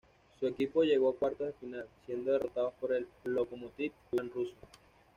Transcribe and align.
Su 0.39 0.47
equipo 0.47 0.81
llegó 0.83 1.11
a 1.11 1.15
cuartos 1.15 1.45
de 1.45 1.53
final, 1.59 1.85
siendo 2.07 2.31
derrotados 2.31 2.73
por 2.81 2.91
el 2.91 3.05
Lokomotiv 3.23 3.91
Kuban 4.09 4.31
ruso. 4.31 4.55